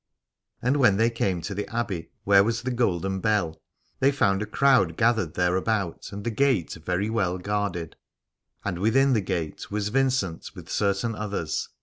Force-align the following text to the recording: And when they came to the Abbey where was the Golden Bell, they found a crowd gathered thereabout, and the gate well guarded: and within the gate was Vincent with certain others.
And 0.63 0.77
when 0.77 0.97
they 0.97 1.11
came 1.11 1.41
to 1.43 1.53
the 1.53 1.67
Abbey 1.69 2.09
where 2.23 2.43
was 2.43 2.63
the 2.63 2.71
Golden 2.71 3.19
Bell, 3.19 3.61
they 3.99 4.09
found 4.11 4.41
a 4.41 4.47
crowd 4.47 4.97
gathered 4.97 5.35
thereabout, 5.35 6.09
and 6.11 6.23
the 6.23 6.31
gate 6.31 6.75
well 6.87 7.37
guarded: 7.37 7.95
and 8.65 8.79
within 8.79 9.13
the 9.13 9.21
gate 9.21 9.69
was 9.69 9.89
Vincent 9.89 10.55
with 10.55 10.71
certain 10.71 11.13
others. 11.13 11.69